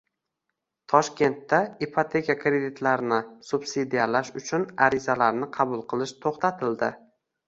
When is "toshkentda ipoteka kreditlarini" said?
0.91-3.19